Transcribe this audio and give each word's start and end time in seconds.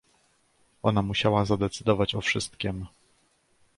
"Ona 0.83 1.01
musiała 1.01 1.45
zadecydować 1.45 2.15
o 2.15 2.21
wszystkiem." 2.21 2.85